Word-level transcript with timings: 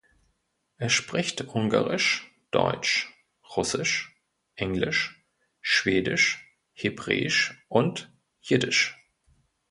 Er 0.79 0.89
spricht 0.89 1.41
Ungarisch, 1.53 2.31
Deutsch, 2.49 3.13
Russisch, 3.55 4.19
Englisch, 4.55 5.23
Schwedisch, 5.61 6.43
Hebräisch 6.73 7.63
und 7.67 8.11
Jiddisch. 8.39 8.97